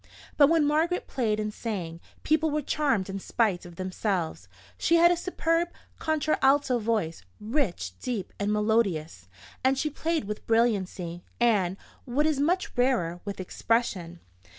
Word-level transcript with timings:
But 0.35 0.49
when 0.49 0.65
Margaret 0.65 1.05
played 1.05 1.39
and 1.39 1.53
sang, 1.53 1.99
people 2.23 2.49
were 2.49 2.63
charmed 2.63 3.07
in 3.07 3.19
spite 3.19 3.67
of 3.67 3.75
themselves. 3.75 4.47
She 4.75 4.95
had 4.95 5.11
a 5.11 5.15
superb 5.15 5.69
contralto 5.99 6.79
voice, 6.79 7.21
rich, 7.39 7.93
deep, 7.99 8.33
and 8.39 8.51
melodious; 8.51 9.27
and 9.63 9.77
she 9.77 9.91
played 9.91 10.23
with 10.23 10.47
brilliancy, 10.47 11.23
and, 11.39 11.77
what 12.05 12.25
is 12.25 12.39
much 12.39 12.75
rarer, 12.75 13.19
with 13.25 13.39
expression. 13.39 14.19